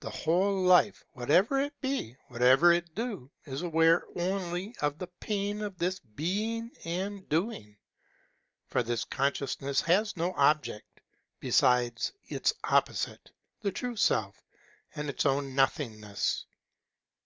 [0.00, 5.62] The whole life, whatever it be, whatever it do, is aware only of the pain
[5.62, 7.78] of this being and doing.
[8.68, 11.00] For this Consciousness has no object
[11.40, 13.30] besides its opposite,
[13.62, 14.44] the true Self,
[14.94, 16.44] and its own nothingness.